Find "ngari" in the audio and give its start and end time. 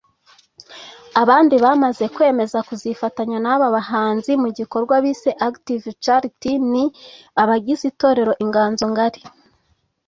8.91-9.21